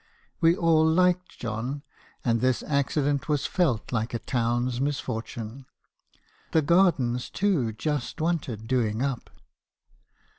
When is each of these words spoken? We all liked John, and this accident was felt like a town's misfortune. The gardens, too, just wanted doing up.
We 0.39 0.55
all 0.55 0.83
liked 0.83 1.37
John, 1.37 1.83
and 2.25 2.41
this 2.41 2.63
accident 2.63 3.29
was 3.29 3.45
felt 3.45 3.91
like 3.91 4.15
a 4.15 4.17
town's 4.17 4.81
misfortune. 4.81 5.67
The 6.53 6.63
gardens, 6.63 7.29
too, 7.29 7.71
just 7.73 8.19
wanted 8.19 8.65
doing 8.65 9.03
up. 9.03 9.29